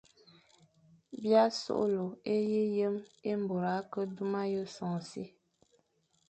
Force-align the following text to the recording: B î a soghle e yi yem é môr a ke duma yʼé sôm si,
B 1.21 1.23
î 1.31 1.33
a 1.43 1.45
soghle 1.61 2.07
e 2.33 2.35
yi 2.49 2.63
yem 2.77 2.95
é 3.31 3.33
môr 3.45 3.65
a 3.75 3.75
ke 3.91 4.01
duma 4.15 4.41
yʼé 4.51 4.63
sôm 4.75 4.95
si, 5.09 5.23